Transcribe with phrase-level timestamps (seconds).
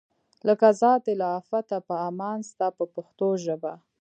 [0.47, 3.73] لکه ذات دی له آفته په امان ستا په پښتو ژبه.